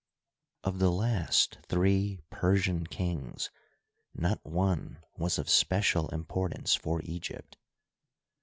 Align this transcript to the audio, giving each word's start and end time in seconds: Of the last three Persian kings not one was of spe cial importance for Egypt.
Of 0.63 0.79
the 0.79 0.89
last 0.89 1.59
three 1.67 2.17
Persian 2.31 2.87
kings 2.87 3.51
not 4.15 4.43
one 4.43 5.03
was 5.15 5.37
of 5.37 5.47
spe 5.47 5.83
cial 5.83 6.11
importance 6.11 6.73
for 6.73 7.01
Egypt. 7.03 7.55